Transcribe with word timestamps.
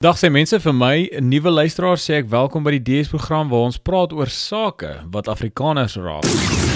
Dag 0.00 0.16
sê 0.16 0.30
mense 0.32 0.56
vir 0.56 0.72
my, 0.72 0.94
nuwe 1.20 1.50
luisteraar 1.52 1.98
sê 2.00 2.14
ek 2.22 2.30
welkom 2.32 2.64
by 2.64 2.72
die 2.78 2.80
DS 2.86 3.10
program 3.12 3.52
waar 3.52 3.66
ons 3.68 3.76
praat 3.76 4.14
oor 4.16 4.32
sake 4.32 4.94
wat 5.12 5.28
Afrikaners 5.28 6.00
raak. 6.00 6.69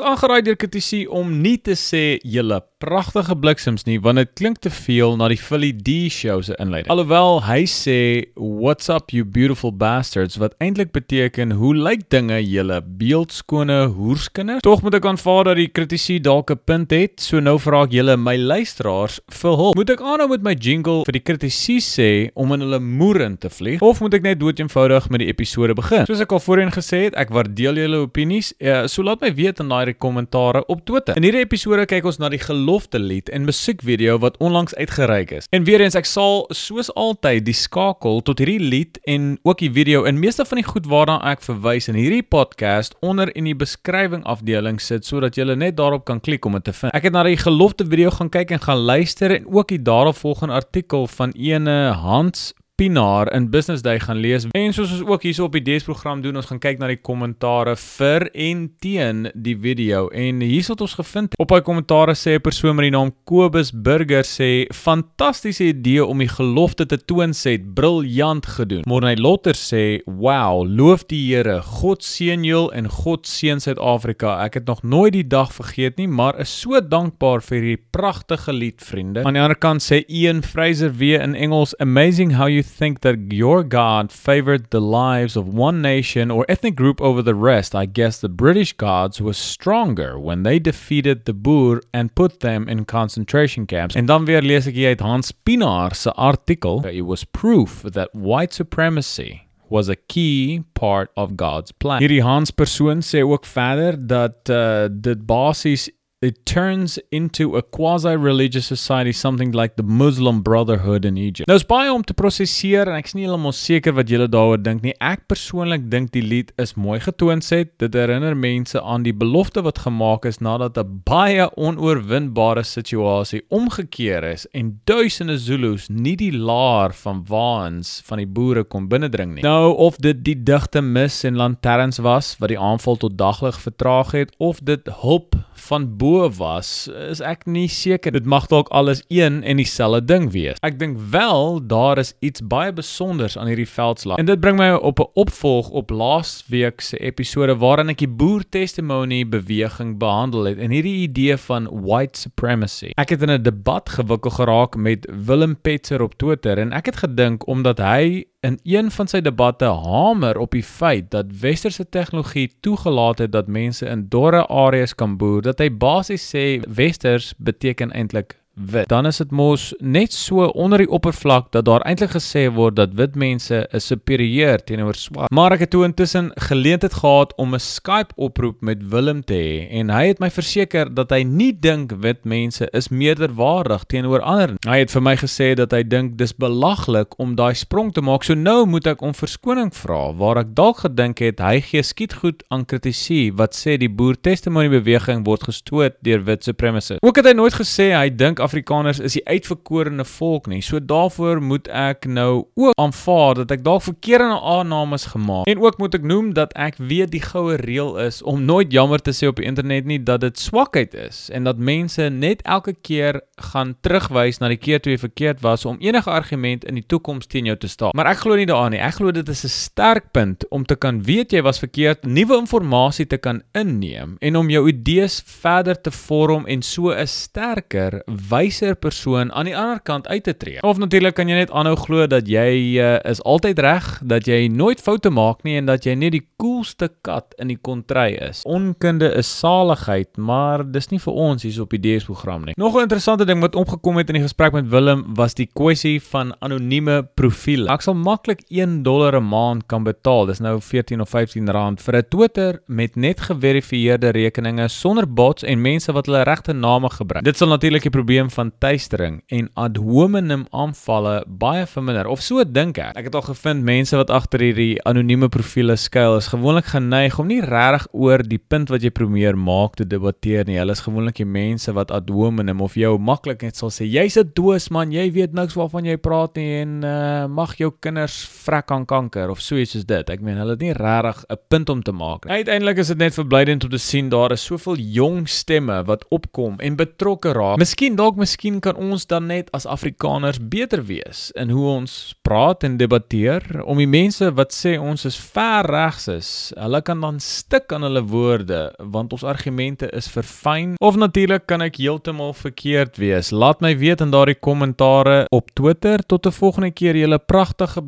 Is 0.00 0.06
aangeraai 0.08 0.40
deur 0.40 0.56
kritisie 0.56 1.02
om 1.12 1.34
nie 1.42 1.58
te 1.60 1.74
sê 1.76 2.16
julle 2.24 2.62
pragtige 2.80 3.34
bliksems 3.36 3.82
nie 3.84 3.98
want 4.00 4.16
dit 4.16 4.30
klink 4.38 4.62
te 4.64 4.70
veel 4.72 5.18
na 5.20 5.26
die 5.28 5.36
Philly 5.36 5.68
D 5.76 6.08
show 6.08 6.38
se 6.40 6.54
inleiding. 6.62 6.88
Alhoewel 6.94 7.42
hy 7.44 7.66
sê 7.68 7.96
what's 8.40 8.88
up 8.88 9.12
you 9.12 9.26
beautiful 9.28 9.74
bastards 9.76 10.38
wat 10.40 10.54
eintlik 10.64 10.94
beteken 10.96 11.52
hoe 11.60 11.74
lyk 11.76 12.06
dinge 12.08 12.38
julle 12.40 12.78
beeldskone 12.80 13.76
hoerskinders. 13.98 14.64
Tog 14.64 14.80
moet 14.86 14.96
ek 14.96 15.10
aanvaar 15.10 15.50
dat 15.50 15.60
die 15.60 15.68
kritisie 15.68 16.16
dalk 16.24 16.54
'n 16.54 16.62
punt 16.64 16.96
het. 16.96 17.20
So 17.20 17.44
nou 17.44 17.58
vra 17.60 17.82
ek 17.84 17.92
julle 17.92 18.16
my 18.16 18.38
luisteraars 18.38 19.20
vir 19.28 19.56
hulp. 19.60 19.76
Moet 19.76 19.92
ek 19.98 20.00
aanhou 20.00 20.30
met 20.32 20.42
my 20.42 20.56
jingle 20.56 21.04
vir 21.04 21.18
die 21.20 21.26
kritisie 21.28 21.80
sê 21.84 22.30
om 22.34 22.56
in 22.56 22.64
hulle 22.64 22.80
moerin 22.80 23.36
te 23.36 23.50
vlieg 23.50 23.84
of 23.84 24.00
moet 24.00 24.14
ek 24.14 24.22
net 24.22 24.40
dood 24.40 24.56
eenvoudig 24.58 25.10
met 25.10 25.20
die 25.20 25.28
episode 25.28 25.76
begin? 25.76 26.06
Soos 26.06 26.24
ek 26.24 26.32
al 26.32 26.40
voorheen 26.40 26.72
gesê 26.72 27.04
het, 27.04 27.14
ek 27.14 27.28
waardeer 27.28 27.76
julle 27.76 28.00
opinies. 28.08 28.54
Uh, 28.56 28.86
so 28.86 29.02
laat 29.02 29.20
my 29.20 29.34
weet 29.34 29.60
in 29.60 29.68
daai 29.68 29.89
kommentaare 29.94 30.64
op 30.66 30.84
Twitter. 30.84 31.16
In 31.16 31.26
hierdie 31.26 31.42
episode 31.44 31.86
kyk 31.90 32.04
ons 32.04 32.20
na 32.20 32.28
die 32.32 32.40
belofte 32.60 32.98
lied 32.98 33.28
en 33.28 33.44
musiekvideo 33.48 34.18
wat 34.22 34.36
onlangs 34.38 34.74
uitgereik 34.74 35.30
is. 35.30 35.48
En 35.50 35.64
weer 35.64 35.80
eens 35.80 35.96
ek 35.98 36.08
sal 36.08 36.44
soos 36.54 36.90
altyd 36.94 37.44
die 37.46 37.56
skakel 37.56 38.20
tot 38.26 38.38
hierdie 38.42 38.60
lied 38.60 39.00
en 39.10 39.38
ook 39.42 39.58
die 39.58 39.72
video 39.72 40.04
en 40.04 40.20
meeste 40.20 40.44
van 40.44 40.60
die 40.60 40.66
goed 40.66 40.86
waarna 40.90 41.18
ek 41.32 41.42
verwys 41.46 41.88
in 41.88 41.98
hierdie 41.98 42.22
podcast 42.22 42.96
onder 43.00 43.32
in 43.34 43.48
die 43.48 43.56
beskrywing 43.56 44.24
afdeling 44.28 44.80
sit 44.80 45.08
sodat 45.08 45.38
jy 45.38 45.48
net 45.54 45.78
daarop 45.80 46.04
kan 46.04 46.20
klik 46.20 46.44
om 46.44 46.58
dit 46.58 46.68
te 46.68 46.76
vind. 46.76 46.94
Ek 46.94 47.08
het 47.08 47.16
na 47.16 47.24
die 47.26 47.40
gelofte 47.40 47.86
video 47.88 48.12
gaan 48.14 48.30
kyk 48.30 48.54
en 48.56 48.64
gaan 48.64 48.84
luister 48.92 49.36
en 49.38 49.48
ook 49.48 49.72
die 49.72 49.82
daaropvolgende 49.82 50.54
artikel 50.54 51.06
van 51.06 51.32
ene 51.36 51.78
Hans 51.96 52.52
Pinaar 52.80 53.32
in 53.32 53.50
Business 53.50 53.82
Day 53.82 54.00
gaan 54.00 54.16
lees. 54.16 54.46
En 54.56 54.72
soos 54.72 54.92
ons 54.94 55.02
ook 55.04 55.26
hierso 55.26 55.44
op 55.44 55.52
die 55.52 55.60
DS 55.60 55.84
program 55.84 56.22
doen, 56.24 56.38
ons 56.40 56.46
gaan 56.48 56.60
kyk 56.62 56.78
na 56.80 56.88
die 56.88 56.96
kommentare 56.96 57.74
vir 57.76 58.24
en 58.32 58.62
teen 58.80 59.26
die 59.36 59.52
video. 59.60 60.06
En 60.16 60.40
hier's 60.40 60.70
wat 60.72 60.80
ons 60.86 60.94
gevind 60.96 61.28
het. 61.28 61.36
Op 61.44 61.52
daai 61.52 61.60
kommentare 61.66 62.14
sê 62.16 62.38
'n 62.38 62.40
persoon 62.40 62.76
met 62.76 62.88
die 62.88 62.94
naam 62.96 63.12
Kobus 63.28 63.70
Burger 63.70 64.24
sê: 64.24 64.64
"Fantastiese 64.72 65.64
idee 65.64 66.04
om 66.04 66.18
die 66.18 66.28
gelofte 66.28 66.86
te 66.86 66.96
toon 66.96 67.34
sê, 67.34 67.60
briljant 67.74 68.46
gedoen." 68.46 68.82
Morney 68.86 69.16
Lotter 69.16 69.54
sê: 69.54 70.00
"Wow, 70.06 70.64
loof 70.64 71.04
die 71.04 71.34
Here. 71.34 71.60
God 71.60 72.02
seën 72.02 72.42
julle 72.44 72.72
en 72.72 72.88
God 72.88 73.26
seën 73.26 73.60
Suid-Afrika. 73.60 74.44
Ek 74.44 74.54
het 74.54 74.66
nog 74.66 74.82
nooit 74.82 75.12
die 75.12 75.26
dag 75.26 75.52
vergeet 75.52 75.98
nie, 75.98 76.08
maar 76.08 76.40
is 76.40 76.60
so 76.60 76.80
dankbaar 76.80 77.42
vir 77.42 77.58
hierdie 77.60 77.84
pragtige 77.90 78.52
lied, 78.52 78.80
vriende." 78.82 79.22
Aan 79.24 79.34
die 79.34 79.42
ander 79.42 79.58
kant 79.58 79.82
sê 79.82 80.02
Ian 80.08 80.42
Fraser 80.42 80.96
weer 80.96 81.20
in 81.20 81.34
Engels: 81.34 81.76
"Amazing 81.78 82.36
how 82.36 82.48
you 82.48 82.62
think 82.70 83.00
that 83.00 83.32
your 83.32 83.62
God 83.62 84.12
favored 84.12 84.70
the 84.70 84.80
lives 84.80 85.36
of 85.36 85.44
one 85.46 85.82
nation 85.82 86.30
or 86.30 86.44
ethnic 86.48 86.74
group 86.76 87.00
over 87.00 87.22
the 87.22 87.34
rest, 87.34 87.74
I 87.74 87.86
guess 87.86 88.20
the 88.20 88.28
British 88.28 88.72
gods 88.72 89.20
were 89.20 89.34
stronger 89.34 90.18
when 90.18 90.42
they 90.42 90.58
defeated 90.58 91.24
the 91.24 91.34
Boer 91.34 91.82
and 91.92 92.14
put 92.14 92.40
them 92.40 92.68
in 92.68 92.84
concentration 92.84 93.66
camps. 93.66 93.94
En 93.94 94.06
dan 94.06 94.24
weer 94.24 94.42
lees 94.42 94.66
ek 94.66 94.74
hier 94.74 94.88
uit 94.88 95.00
Hans 95.00 95.32
Pinaar 95.32 95.92
artikel. 96.14 96.86
It 96.86 97.04
was 97.04 97.24
proof 97.24 97.82
that 97.82 98.08
white 98.12 98.54
supremacy 98.54 99.42
was 99.68 99.88
a 99.88 99.96
key 100.08 100.64
part 100.72 101.10
of 101.14 101.36
God's 101.36 101.72
plan. 101.72 102.00
Hierdie 102.02 102.22
Hans 102.22 102.50
persoon 102.50 103.02
sê 103.02 103.22
ook 103.22 103.46
verder 103.46 104.06
dat 104.06 104.50
uh, 104.50 104.88
dit 104.90 105.26
basies 105.26 105.88
it 106.22 106.44
turns 106.44 106.98
into 107.10 107.56
a 107.56 107.62
quasi-religious 107.62 108.66
society 108.66 109.10
something 109.10 109.52
like 109.52 109.76
the 109.76 109.82
Muslim 109.82 110.42
Brotherhood 110.42 111.06
in 111.06 111.16
Egypt. 111.16 111.48
Nou 111.48 111.56
is 111.56 111.64
baie 111.64 111.88
om 111.92 112.02
te 112.04 112.12
prosesseer 112.12 112.90
en 112.90 112.98
ek 112.98 113.08
is 113.08 113.14
nie 113.16 113.24
heeltemal 113.24 113.54
seker 113.56 113.94
wat 113.96 114.12
julle 114.12 114.26
daaroor 114.28 114.60
dink 114.60 114.84
nie. 114.84 114.92
Ek 115.00 115.24
persoonlik 115.32 115.86
dink 115.88 116.12
die 116.12 116.20
lied 116.20 116.52
is 116.60 116.74
mooi 116.76 116.98
getoon 117.00 117.40
sê. 117.44 117.62
Dit 117.80 117.96
herinner 117.96 118.36
mense 118.36 118.82
aan 118.82 119.06
die 119.06 119.14
belofte 119.16 119.64
wat 119.64 119.80
gemaak 119.86 120.28
is 120.28 120.42
nadat 120.44 120.76
'n 120.76 121.00
baie 121.08 121.48
onoorwinbare 121.56 122.66
situasie 122.68 123.40
omgekeer 123.48 124.24
is 124.34 124.44
en 124.52 124.76
duisende 124.84 125.38
Zulus 125.38 125.88
nie 125.88 126.16
die 126.16 126.36
laar 126.36 126.92
van 126.92 127.24
waans 127.24 128.02
van 128.04 128.18
die 128.18 128.28
boere 128.28 128.64
kon 128.64 128.88
binnendring 128.88 129.34
nie. 129.34 129.42
Nou 129.42 129.72
of 129.72 129.96
dit 129.96 130.22
die 130.24 130.36
digte 130.36 130.82
mis 130.82 131.24
en 131.24 131.36
lanterns 131.36 131.98
was 131.98 132.36
wat 132.38 132.52
die 132.52 132.60
aanval 132.60 132.96
tot 132.96 133.16
daglig 133.16 133.56
vertraag 133.56 134.12
het 134.12 134.34
of 134.36 134.60
dit 134.60 134.84
hulp 135.00 135.34
van 135.70 135.96
bo 136.10 136.28
was, 136.38 136.88
is 137.10 137.20
ek 137.22 137.46
nie 137.46 137.68
seker 137.70 138.14
dit 138.16 138.26
mag 138.26 138.48
dalk 138.50 138.70
alles 138.74 139.02
een 139.08 139.40
en 139.46 139.60
dieselfde 139.60 140.02
ding 140.04 140.30
wees. 140.34 140.58
Ek 140.66 140.78
dink 140.80 140.98
wel 141.12 141.60
daar 141.70 142.00
is 142.02 142.14
iets 142.24 142.42
baie 142.42 142.70
spesiaals 142.70 143.36
aan 143.38 143.50
hierdie 143.50 143.68
veldslag. 143.68 144.18
En 144.18 144.28
dit 144.28 144.40
bring 144.40 144.58
my 144.58 144.72
op 144.74 145.00
'n 145.00 145.10
opvolg 145.14 145.70
op 145.70 145.90
laasweek 145.90 146.80
se 146.80 146.96
episode 146.98 147.56
waarin 147.56 147.88
ek 147.88 147.98
die 147.98 148.08
boer 148.08 148.42
testimony 148.50 149.22
beweging 149.28 149.98
behandel 149.98 150.44
het 150.44 150.58
en 150.58 150.70
hierdie 150.70 151.06
idee 151.08 151.36
van 151.36 151.68
white 151.86 152.18
supremacy. 152.18 152.92
Ek 152.96 153.10
het 153.10 153.22
in 153.22 153.30
'n 153.30 153.42
debat 153.42 153.88
gewikkel 153.88 154.30
geraak 154.30 154.76
met 154.76 155.06
Willem 155.26 155.56
Petzer 155.60 156.02
op 156.02 156.14
Twitter 156.14 156.58
en 156.58 156.72
ek 156.72 156.86
het 156.86 156.96
gedink 156.96 157.46
omdat 157.46 157.78
hy 157.78 158.24
in 158.40 158.58
een 158.62 158.90
van 158.90 159.08
sy 159.08 159.20
debatte 159.20 159.68
hamer 159.68 160.38
op 160.40 160.54
die 160.56 160.64
feit 160.64 161.10
dat 161.12 161.32
westerse 161.40 161.88
tegnologie 161.88 162.48
toegelaat 162.60 163.18
het 163.18 163.32
dat 163.32 163.46
mense 163.46 163.86
in 163.86 164.06
dorre 164.08 164.46
areas 164.46 164.94
kan 164.94 165.16
boer, 165.20 165.42
dat 165.42 165.60
hy 165.60 165.68
basies 165.70 166.24
sê 166.32 166.44
westers 166.64 167.34
beteken 167.36 167.92
eintlik 167.92 168.39
wit. 168.54 168.88
Dan 168.88 169.06
is 169.06 169.16
dit 169.16 169.30
mos 169.30 169.74
net 169.78 170.12
so 170.12 170.44
onder 170.44 170.78
die 170.78 170.90
oppervlak 170.90 171.50
dat 171.52 171.64
daar 171.64 171.84
eintlik 171.86 172.14
gesê 172.14 172.46
word 172.52 172.76
dat 172.76 172.94
wit 172.98 173.14
mense 173.14 173.62
is 173.72 173.86
superieur 173.86 174.62
teenoor 174.64 174.94
swart. 174.98 175.30
Maar 175.34 175.56
ek 175.56 175.64
het 175.66 175.72
toe 175.74 175.84
intussen 175.86 176.30
geleentheid 176.50 176.94
gehad 176.94 177.34
om 177.36 177.54
'n 177.54 177.60
Skype 177.60 178.14
oproep 178.16 178.60
met 178.60 178.88
Willem 178.90 179.24
te 179.24 179.34
hê 179.34 179.68
en 179.70 179.90
hy 179.90 180.06
het 180.06 180.20
my 180.20 180.30
verseker 180.30 180.94
dat 180.94 181.10
hy 181.10 181.22
nie 181.22 181.52
dink 181.52 181.92
wit 182.00 182.24
mense 182.24 182.68
is 182.72 182.88
meerderwaardig 182.88 183.84
teenoor 183.84 184.20
ander 184.20 184.48
nie. 184.48 184.58
Hy 184.68 184.78
het 184.78 184.90
vir 184.90 185.02
my 185.02 185.16
gesê 185.16 185.54
dat 185.54 185.72
hy 185.72 185.82
dink 185.82 186.18
dis 186.18 186.32
belaglik 186.36 187.18
om 187.18 187.34
daai 187.34 187.54
sprong 187.54 187.92
te 187.92 188.00
maak. 188.00 188.24
So 188.24 188.34
nou 188.34 188.66
moet 188.66 188.86
ek 188.86 189.02
om 189.02 189.14
verskoning 189.14 189.74
vra 189.74 190.12
waar 190.12 190.38
ek 190.38 190.54
dalk 190.54 190.78
gedink 190.78 191.18
het 191.18 191.38
hy 191.38 191.60
gee 191.60 191.82
skietgoed 191.82 192.42
aan 192.48 192.64
kritisie 192.64 193.32
wat 193.32 193.54
sê 193.54 193.76
die 193.78 193.88
boer 193.88 194.14
testimony 194.20 194.68
beweging 194.68 195.24
word 195.24 195.42
gestoot 195.42 195.94
deur 196.02 196.24
wit 196.24 196.44
supremacists. 196.44 197.02
Ook 197.02 197.16
het 197.16 197.26
hy 197.26 197.32
nooit 197.32 197.54
gesê 197.54 197.92
hy 197.94 198.10
dink 198.10 198.39
Afrikaners 198.40 199.00
is 199.00 199.16
die 199.18 199.24
uitverkorene 199.28 200.04
volk 200.04 200.46
nie. 200.50 200.60
So 200.62 200.80
daarvoor 200.80 201.42
moet 201.42 201.68
ek 201.68 202.06
nou 202.06 202.46
ook 202.54 202.74
aanvaar 202.80 203.42
dat 203.42 203.50
ek 203.50 203.64
dalk 203.64 203.82
verkeerde 203.82 204.40
aannames 204.40 205.06
gemaak 205.12 205.46
het. 205.46 205.56
En 205.56 205.62
ook 205.62 205.78
moet 205.78 205.94
ek 205.94 206.06
noem 206.06 206.32
dat 206.36 206.52
ek 206.58 206.78
weet 206.78 207.12
die 207.14 207.22
goue 207.22 207.56
reël 207.60 207.96
is 207.98 208.22
om 208.22 208.44
nooit 208.44 208.72
jammer 208.72 209.02
te 209.02 209.14
sê 209.16 209.28
op 209.30 209.40
die 209.40 209.48
internet 209.48 209.88
nie 209.88 210.00
dat 210.02 210.20
dit 210.20 210.38
swakheid 210.38 210.94
is 210.94 211.28
en 211.34 211.44
dat 211.48 211.58
mense 211.58 212.08
net 212.10 212.42
elke 212.42 212.74
keer 212.74 213.20
gaan 213.52 213.74
terugwys 213.80 214.40
na 214.40 214.48
die 214.52 214.60
keer 214.60 214.80
toe 214.80 214.92
jy 214.92 215.00
verkeerd 215.00 215.40
was 215.44 215.64
om 215.64 215.80
enige 215.80 216.10
argument 216.10 216.64
in 216.64 216.78
die 216.78 216.86
toekoms 216.86 217.26
teen 217.26 217.48
jou 217.48 217.56
te 217.56 217.68
staan. 217.68 217.94
Maar 217.96 218.12
ek 218.14 218.24
glo 218.24 218.36
nie 218.36 218.48
daaraan 218.48 218.74
nie. 218.76 218.82
Ek 218.82 218.98
glo 219.00 219.12
dit 219.12 219.28
is 219.28 219.44
'n 219.44 219.48
sterk 219.48 220.12
punt 220.12 220.48
om 220.50 220.64
te 220.64 220.76
kan 220.76 221.02
weet 221.02 221.32
jy 221.32 221.42
was 221.42 221.58
verkeerd, 221.58 222.04
nuwe 222.04 222.36
inligting 222.40 223.08
te 223.08 223.18
kan 223.18 223.42
inneem 223.54 224.16
en 224.20 224.36
om 224.36 224.50
jou 224.50 224.68
idees 224.68 225.20
verder 225.24 225.80
te 225.80 225.90
vorm 225.90 226.46
en 226.46 226.62
so 226.62 226.90
'n 226.90 227.06
sterker 227.06 228.02
wyser 228.30 228.76
persoon 228.78 229.32
aan 229.32 229.48
die 229.50 229.56
ander 229.56 229.80
kant 229.80 230.08
uit 230.08 230.24
te 230.24 230.36
tree. 230.36 230.62
Of 230.62 230.78
natuurlik 230.78 231.14
kan 231.18 231.28
jy 231.28 231.40
net 231.42 231.50
aanhou 231.50 231.76
glo 231.76 232.06
dat 232.10 232.28
jy 232.30 232.78
uh, 232.78 232.96
is 233.10 233.22
altyd 233.28 233.58
reg, 233.58 233.88
dat 234.06 234.28
jy 234.30 234.46
nooit 234.48 234.80
foute 234.80 235.10
maak 235.10 235.44
nie 235.46 235.56
en 235.60 235.68
dat 235.70 235.86
jy 235.86 235.96
net 235.98 236.14
die 236.16 236.24
coolste 236.40 236.90
kat 237.06 237.34
in 237.42 237.50
die 237.52 237.58
kontry 237.60 238.14
is. 238.30 238.42
Onkunde 238.48 239.10
is 239.18 239.30
saligheid, 239.40 240.10
maar 240.16 240.64
dis 240.64 240.90
nie 240.92 241.00
vir 241.02 241.18
ons 241.26 241.44
hier 241.46 241.60
op 241.62 241.74
die 241.74 241.82
DS 241.84 242.08
program 242.08 242.46
nie. 242.46 242.54
Nog 242.56 242.76
'n 242.76 242.86
interessante 242.88 243.26
ding 243.26 243.40
wat 243.40 243.56
opgekom 243.56 243.96
het 243.96 244.08
in 244.08 244.14
die 244.14 244.26
gesprek 244.26 244.52
met 244.52 244.68
Willem 244.68 245.04
was 245.14 245.34
die 245.34 245.48
kwessie 245.52 246.00
van 246.02 246.34
anonieme 246.40 247.02
profile. 247.14 247.70
Ek 247.72 247.82
sal 247.82 247.94
maklik 247.94 248.40
1 248.48 248.82
dollar 248.82 249.16
'n 249.16 249.28
maand 249.28 249.66
kan 249.66 249.82
betaal. 249.82 250.26
Dis 250.26 250.40
nou 250.40 250.60
14 250.60 251.00
of 251.00 251.08
15 251.08 251.50
rand 251.50 251.82
vir 251.82 251.96
'n 251.96 252.08
Twitter 252.08 252.62
met 252.66 252.96
net 252.96 253.20
geverifieerde 253.20 254.10
rekeninge 254.10 254.68
sonder 254.68 255.06
bots 255.06 255.42
en 255.42 255.60
mense 255.60 255.92
wat 255.92 256.06
hulle 256.06 256.22
regte 256.22 256.52
name 256.52 256.90
gebruik. 256.90 257.24
Dit 257.24 257.36
sal 257.36 257.48
natuurlik 257.48 257.82
die 257.82 257.90
probleem 258.20 258.30
van 258.30 258.52
tuistering 258.58 259.22
en 259.28 259.48
ad 259.54 259.76
hominem 259.76 260.44
aanvalle 260.50 261.24
baie 261.26 261.66
verminder 261.66 262.06
of 262.06 262.20
so 262.20 262.42
dink 262.44 262.78
ek. 262.78 262.96
Ek 262.98 263.08
het 263.08 263.14
al 263.14 263.24
gevind 263.24 263.64
mense 263.64 263.96
wat 263.96 264.10
agter 264.10 264.40
hierdie 264.40 264.80
anonieme 264.84 265.28
profile 265.28 265.76
skuil 265.76 266.18
is 266.18 266.28
gewoonlik 266.28 266.70
geneig 266.72 267.18
om 267.18 267.28
nie 267.28 267.40
regtig 267.40 267.86
oor 267.92 268.22
die 268.22 268.38
punt 268.38 268.70
wat 268.70 268.82
jy 268.82 268.90
probeer 268.90 269.36
maak 269.36 269.76
te 269.76 269.86
debatteer 269.86 270.46
nie. 270.46 270.58
Hulle 270.58 270.72
is 270.72 270.84
gewoonlik 270.84 271.20
die 271.20 271.28
mense 271.28 271.72
wat 271.72 271.90
ad 271.90 272.10
hominem 272.10 272.60
of 272.60 272.76
jou 272.76 272.98
maklik 272.98 273.42
net 273.42 273.56
sal 273.56 273.70
sê 273.70 273.86
jy's 273.88 274.18
'n 274.18 274.32
doos 274.34 274.70
man, 274.70 274.92
jy 274.92 275.10
weet 275.12 275.34
niks 275.34 275.56
waarvan 275.56 275.84
jy 275.84 275.96
praat 275.96 276.36
nie 276.36 276.62
en 276.62 276.84
uh, 276.84 277.26
mag 277.26 277.56
jou 277.56 277.72
kinders 277.80 278.26
vrek 278.44 278.70
aan 278.70 278.86
kanker 278.86 279.30
of 279.30 279.40
so 279.40 279.56
iets 279.56 279.72
soos 279.72 279.86
dit. 279.86 280.10
Ek 280.10 280.20
meen 280.20 280.36
hulle 280.36 280.56
het 280.56 280.60
nie 280.60 280.74
regtig 280.74 281.24
'n 281.30 281.38
punt 281.48 281.70
om 281.70 281.82
te 281.82 281.92
maak 281.92 282.24
nie. 282.24 282.42
Uiteindelik 282.42 282.78
is 282.78 282.88
dit 282.88 282.98
net 282.98 283.14
verblydend 283.14 283.64
om 283.64 283.70
te 283.70 283.78
sien 283.78 284.08
daar 284.08 284.32
is 284.32 284.44
soveel 284.44 284.76
jong 284.76 285.28
stemme 285.28 285.84
wat 285.84 286.04
opkom 286.10 286.58
en 286.60 286.76
betrokke 286.76 287.32
raak. 287.32 287.58
Miskien 287.58 287.96
dalk 287.96 288.09
dalk 288.10 288.18
miskien 288.18 288.58
kan 288.58 288.74
ons 288.74 289.04
dan 289.06 289.28
net 289.30 289.50
as 289.54 289.68
Afrikaners 289.70 290.40
beter 290.50 290.80
wees 290.82 291.28
in 291.38 291.52
hoe 291.54 291.66
ons 291.70 291.92
praat 292.26 292.64
en 292.66 292.74
debatteer 292.80 293.60
om 293.62 293.78
die 293.78 293.86
mense 293.86 294.26
wat 294.34 294.50
sê 294.50 294.72
ons 294.82 295.06
is 295.06 295.14
ver 295.14 295.68
regs 295.70 296.08
is, 296.10 296.30
hulle 296.58 296.80
kan 296.82 296.98
dan 297.04 297.20
stik 297.22 297.70
aan 297.70 297.86
hulle 297.86 298.02
woorde 298.10 298.72
want 298.82 299.14
ons 299.14 299.22
argumente 299.22 299.86
is 299.94 300.10
verfyn 300.10 300.74
of 300.82 300.98
natuurlik 300.98 301.46
kan 301.46 301.62
ek 301.62 301.78
heeltemal 301.78 302.34
verkeerd 302.34 302.98
wees. 302.98 303.30
Laat 303.30 303.62
my 303.62 303.76
weet 303.78 304.02
in 304.02 304.10
daardie 304.10 304.40
kommentare 304.42 305.28
op 305.30 305.54
Twitter 305.54 306.02
tot 306.02 306.26
'n 306.26 306.34
volgende 306.34 306.74
keer 306.74 306.96
julle 306.96 307.18
pragtige 307.18 307.84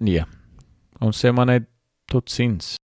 nee. 0.00 0.24
Ons 0.98 1.22
sê 1.22 1.30
maar 1.30 1.46
net 1.46 1.70
totsiens. 2.10 2.81